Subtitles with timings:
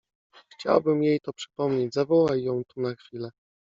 [0.53, 1.93] Chciałbym jej to przypomnieć…
[1.93, 3.29] zawołaj ją tu na chwilę!